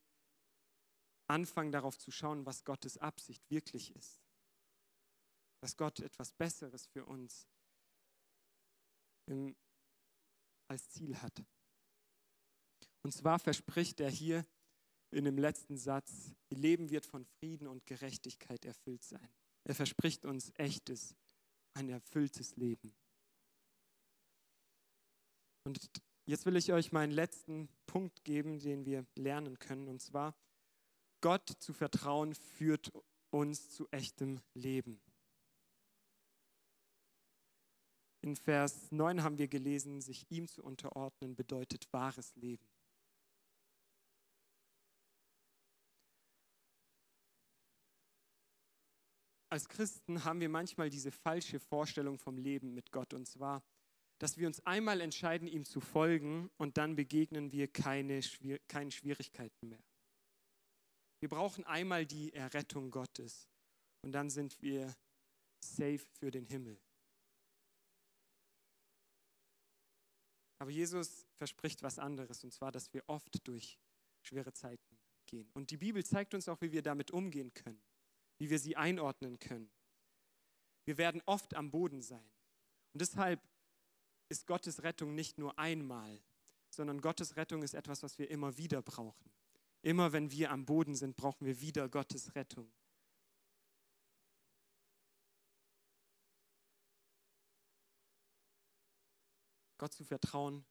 [1.29, 4.21] anfangen darauf zu schauen, was Gottes Absicht wirklich ist.
[5.63, 7.49] Dass Gott etwas Besseres für uns
[9.25, 9.57] im,
[10.69, 11.43] als Ziel hat.
[13.01, 14.47] Und zwar verspricht er hier
[15.11, 19.33] in dem letzten Satz, ihr Leben wird von Frieden und Gerechtigkeit erfüllt sein.
[19.67, 21.17] Er verspricht uns echtes,
[21.75, 22.95] ein erfülltes Leben.
[25.65, 25.91] Und
[26.25, 29.89] jetzt will ich euch meinen letzten Punkt geben, den wir lernen können.
[29.89, 30.37] Und zwar,
[31.21, 32.93] Gott zu vertrauen führt
[33.31, 35.01] uns zu echtem Leben.
[38.21, 42.69] In Vers 9 haben wir gelesen, sich ihm zu unterordnen bedeutet wahres Leben.
[49.57, 53.15] Als Christen haben wir manchmal diese falsche Vorstellung vom Leben mit Gott.
[53.15, 53.65] Und zwar,
[54.19, 58.21] dass wir uns einmal entscheiden, ihm zu folgen und dann begegnen wir keine,
[58.69, 59.83] keinen Schwierigkeiten mehr.
[61.21, 63.49] Wir brauchen einmal die Errettung Gottes
[64.03, 64.95] und dann sind wir
[65.65, 66.79] safe für den Himmel.
[70.59, 73.79] Aber Jesus verspricht was anderes, und zwar, dass wir oft durch
[74.21, 75.49] schwere Zeiten gehen.
[75.55, 77.81] Und die Bibel zeigt uns auch, wie wir damit umgehen können,
[78.39, 79.71] wie wir sie einordnen können.
[80.85, 82.31] Wir werden oft am Boden sein.
[82.93, 83.41] Und deshalb
[84.29, 86.23] ist Gottes Rettung nicht nur einmal,
[86.71, 89.31] sondern Gottes Rettung ist etwas, was wir immer wieder brauchen.
[89.83, 92.73] Immer wenn wir am Boden sind, brauchen wir wieder Gottes Rettung.
[99.79, 100.65] Gott zu vertrauen,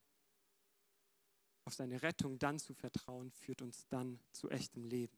[1.64, 5.16] auf seine Rettung dann zu vertrauen, führt uns dann zu echtem Leben.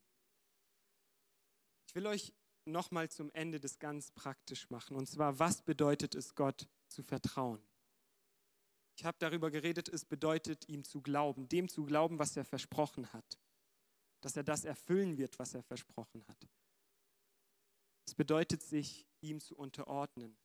[1.87, 2.33] Ich will euch
[2.71, 4.95] nochmal zum Ende das ganz praktisch machen.
[4.95, 7.61] Und zwar, was bedeutet es, Gott zu vertrauen?
[8.97, 13.11] Ich habe darüber geredet, es bedeutet, ihm zu glauben, dem zu glauben, was er versprochen
[13.13, 13.39] hat.
[14.21, 16.47] Dass er das erfüllen wird, was er versprochen hat.
[18.05, 20.37] Es bedeutet, sich ihm zu unterordnen,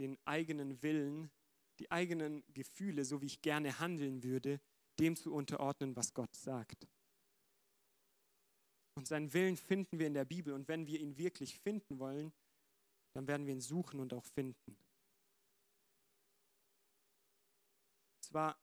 [0.00, 1.30] den eigenen Willen
[1.78, 4.60] die eigenen Gefühle, so wie ich gerne handeln würde,
[4.98, 6.88] dem zu unterordnen, was Gott sagt.
[8.98, 10.52] Und seinen Willen finden wir in der Bibel.
[10.52, 12.32] Und wenn wir ihn wirklich finden wollen,
[13.14, 14.76] dann werden wir ihn suchen und auch finden.
[18.20, 18.60] Zwar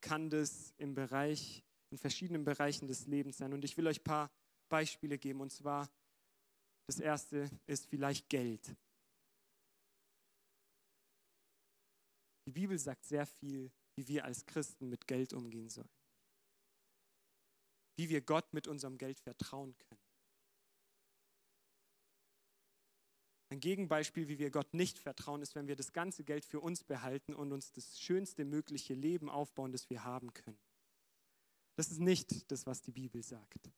[0.00, 3.52] kann das im Bereich, in verschiedenen Bereichen des Lebens sein.
[3.52, 4.30] Und ich will euch ein paar
[4.70, 5.42] Beispiele geben.
[5.42, 5.90] Und zwar,
[6.86, 8.74] das erste ist vielleicht Geld.
[12.46, 15.99] Die Bibel sagt sehr viel, wie wir als Christen mit Geld umgehen sollen.
[18.00, 20.00] Wie wir Gott mit unserem Geld vertrauen können.
[23.50, 26.82] Ein Gegenbeispiel, wie wir Gott nicht vertrauen, ist, wenn wir das ganze Geld für uns
[26.82, 30.58] behalten und uns das schönste mögliche Leben aufbauen, das wir haben können.
[31.76, 33.70] Das ist nicht das, was die Bibel sagt.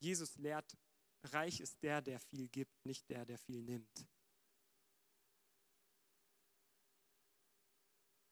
[0.00, 0.76] Jesus lehrt,
[1.22, 4.04] reich ist der, der viel gibt, nicht der, der viel nimmt.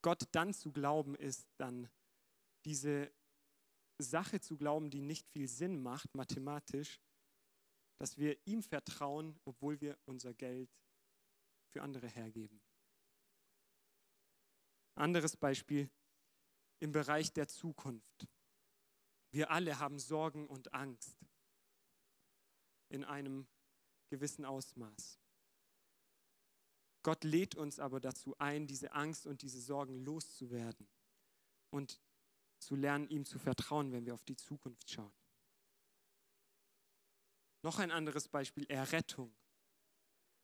[0.02, 1.88] Gott dann zu glauben, ist dann
[2.64, 3.12] diese
[3.98, 7.00] Sache zu glauben, die nicht viel Sinn macht, mathematisch,
[7.98, 10.70] dass wir ihm vertrauen, obwohl wir unser Geld
[11.70, 12.60] für andere hergeben.
[14.94, 15.88] Anderes Beispiel
[16.80, 18.26] im Bereich der Zukunft.
[19.30, 21.16] Wir alle haben Sorgen und Angst
[22.90, 23.46] in einem
[24.10, 25.18] gewissen Ausmaß.
[27.02, 30.88] Gott lädt uns aber dazu ein, diese Angst und diese Sorgen loszuwerden
[31.70, 32.00] und
[32.58, 35.12] zu lernen, ihm zu vertrauen, wenn wir auf die Zukunft schauen.
[37.62, 39.34] Noch ein anderes Beispiel, Errettung.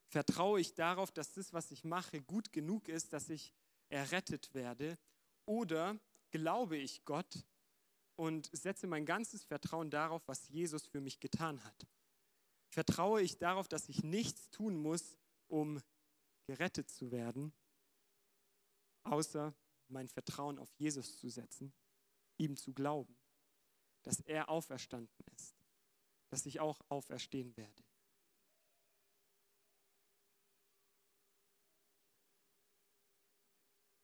[0.08, 3.52] Vertraue ich darauf, dass das, was ich mache, gut genug ist, dass ich
[3.88, 4.98] errettet werde?
[5.44, 5.98] Oder
[6.30, 7.44] glaube ich Gott
[8.16, 11.86] und setze mein ganzes Vertrauen darauf, was Jesus für mich getan hat?
[12.68, 15.80] Vertraue ich darauf, dass ich nichts tun muss, um
[16.48, 17.52] gerettet zu werden,
[19.04, 19.54] außer
[19.88, 21.74] mein Vertrauen auf Jesus zu setzen,
[22.38, 23.18] ihm zu glauben,
[24.02, 25.54] dass er auferstanden ist,
[26.30, 27.84] dass ich auch auferstehen werde.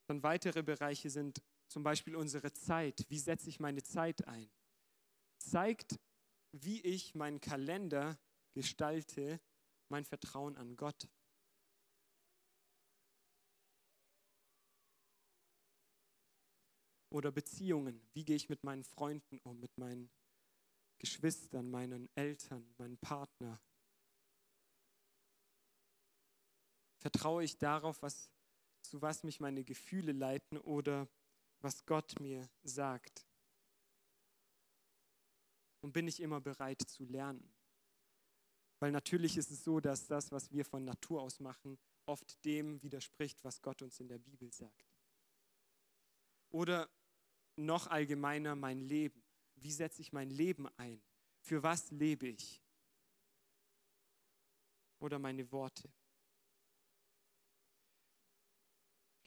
[0.07, 3.07] Dann weitere Bereiche sind zum Beispiel unsere Zeit.
[3.09, 4.51] Wie setze ich meine Zeit ein?
[5.39, 5.99] Zeigt,
[6.53, 8.19] wie ich meinen Kalender
[8.53, 9.41] gestalte,
[9.89, 11.09] mein Vertrauen an Gott.
[17.15, 18.05] Oder Beziehungen.
[18.13, 20.11] Wie gehe ich mit meinen Freunden um, mit meinen
[20.99, 23.63] Geschwistern, meinen Eltern, meinem Partner?
[26.99, 28.33] Vertraue ich darauf, was,
[28.83, 31.09] zu was mich meine Gefühle leiten oder
[31.61, 33.25] was Gott mir sagt?
[35.83, 37.55] Und bin ich immer bereit zu lernen?
[38.81, 42.83] Weil natürlich ist es so, dass das, was wir von Natur aus machen, oft dem
[42.83, 44.91] widerspricht, was Gott uns in der Bibel sagt.
[46.51, 46.91] Oder
[47.57, 49.23] noch allgemeiner mein Leben.
[49.57, 51.03] Wie setze ich mein Leben ein?
[51.41, 52.63] Für was lebe ich?
[54.99, 55.93] Oder meine Worte.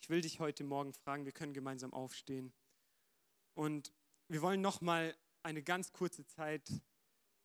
[0.01, 2.53] Ich will dich heute Morgen fragen, wir können gemeinsam aufstehen.
[3.53, 3.93] Und
[4.27, 6.69] wir wollen noch mal eine ganz kurze Zeit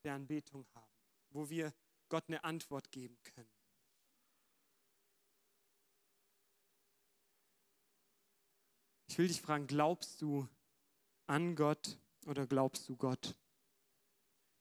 [0.05, 0.93] der Anbetung haben,
[1.31, 1.75] wo wir
[2.09, 3.51] Gott eine Antwort geben können.
[9.07, 10.49] Ich will dich fragen, glaubst du,
[11.33, 13.35] an Gott oder glaubst du Gott?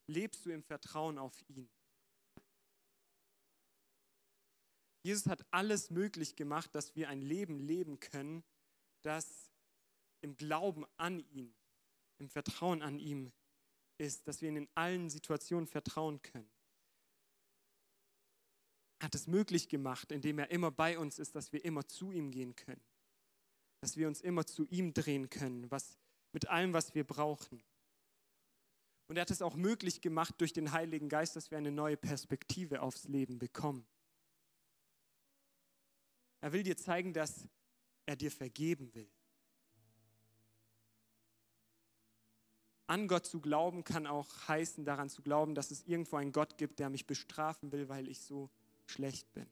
[0.08, 1.70] Lebst du im Vertrauen auf ihn?
[5.04, 8.44] Jesus hat alles möglich gemacht, dass wir ein Leben leben können,
[9.02, 9.52] das
[10.22, 11.54] im Glauben an ihn,
[12.20, 13.34] im Vertrauen an ihm
[13.98, 16.50] ist, dass wir ihn in allen Situationen vertrauen können.
[19.02, 22.32] Hat es möglich gemacht, indem er immer bei uns ist, dass wir immer zu ihm
[22.32, 22.84] gehen können,
[23.82, 25.98] dass wir uns immer zu ihm drehen können, was,
[26.34, 27.64] mit allem, was wir brauchen.
[29.08, 31.98] Und er hat es auch möglich gemacht durch den Heiligen Geist, dass wir eine neue
[31.98, 33.86] Perspektive aufs Leben bekommen.
[36.40, 37.48] Er will dir zeigen, dass
[38.06, 39.10] er dir vergeben will.
[42.88, 46.58] An Gott zu glauben kann auch heißen, daran zu glauben, dass es irgendwo einen Gott
[46.58, 48.50] gibt, der mich bestrafen will, weil ich so
[48.86, 49.48] schlecht bin.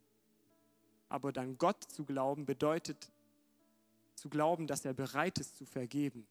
[1.08, 3.12] Aber dann Gott zu glauben bedeutet
[4.16, 6.28] zu glauben, dass er bereit ist zu vergeben.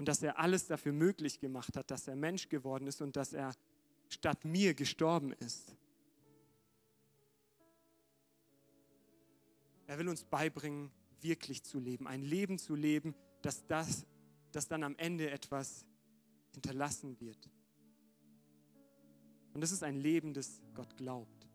[0.00, 3.34] Und dass er alles dafür möglich gemacht hat, dass er Mensch geworden ist und dass
[3.34, 3.52] er
[4.08, 5.76] statt mir gestorben ist.
[9.86, 10.90] Er will uns beibringen,
[11.20, 14.06] wirklich zu leben, ein Leben zu leben, dass das,
[14.52, 15.84] dass dann am Ende etwas
[16.54, 17.50] hinterlassen wird.
[19.52, 21.46] Und das ist ein Leben, das Gott glaubt.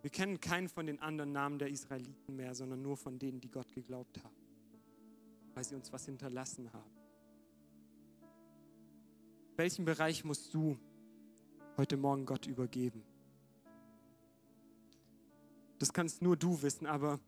[0.00, 3.50] Wir kennen keinen von den anderen Namen der Israeliten mehr, sondern nur von denen, die
[3.50, 4.36] Gott geglaubt haben,
[5.52, 6.97] weil sie uns was hinterlassen haben.
[9.58, 10.78] Welchen Bereich musst du
[11.76, 13.02] heute Morgen Gott übergeben?
[15.80, 17.18] Das kannst nur du wissen, aber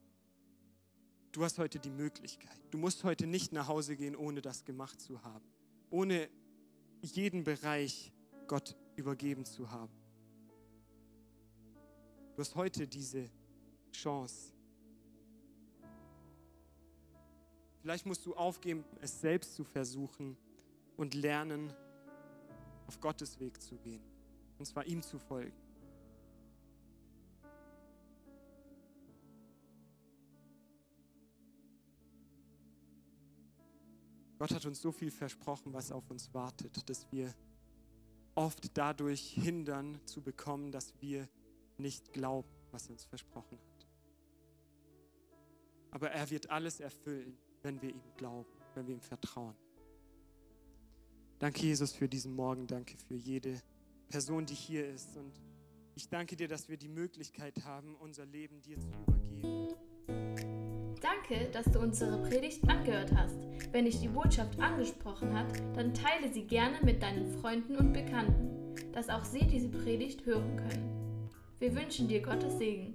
[1.32, 2.56] du hast heute die Möglichkeit.
[2.70, 5.44] Du musst heute nicht nach Hause gehen, ohne das gemacht zu haben,
[5.90, 6.30] ohne
[7.02, 8.12] jeden Bereich
[8.46, 9.92] Gott übergeben zu haben.
[12.36, 13.28] Du hast heute diese
[13.90, 14.52] Chance.
[17.82, 20.36] Vielleicht musst du aufgeben, es selbst zu versuchen
[20.96, 21.74] und lernen,
[22.90, 24.02] auf Gottes Weg zu gehen.
[24.58, 25.56] Und zwar ihm zu folgen.
[34.40, 37.32] Gott hat uns so viel versprochen, was auf uns wartet, dass wir
[38.34, 41.28] oft dadurch hindern zu bekommen, dass wir
[41.78, 43.86] nicht glauben, was er uns versprochen hat.
[45.92, 49.54] Aber er wird alles erfüllen, wenn wir ihm glauben, wenn wir ihm vertrauen.
[51.40, 52.66] Danke, Jesus, für diesen Morgen.
[52.66, 53.62] Danke für jede
[54.10, 55.16] Person, die hier ist.
[55.16, 55.32] Und
[55.94, 59.74] ich danke dir, dass wir die Möglichkeit haben, unser Leben dir zu übergeben.
[61.00, 63.38] Danke, dass du unsere Predigt angehört hast.
[63.72, 68.74] Wenn dich die Botschaft angesprochen hat, dann teile sie gerne mit deinen Freunden und Bekannten,
[68.92, 71.00] dass auch sie diese Predigt hören können.
[71.58, 72.94] Wir wünschen dir Gottes Segen.